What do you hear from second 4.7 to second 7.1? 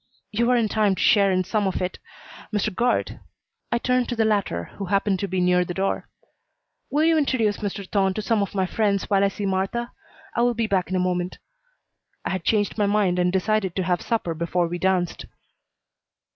who happened to be near the door "will